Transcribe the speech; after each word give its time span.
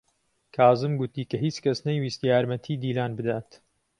کازم 0.57 0.91
گوتی 0.99 1.23
کە 1.29 1.37
هیچ 1.45 1.55
کەس 1.63 1.79
نەیویست 1.87 2.21
یارمەتیی 2.31 2.79
دیلان 2.83 3.11
بدات. 3.19 3.49